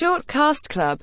Short 0.00 0.26
Cast 0.26 0.70
Club. 0.70 0.98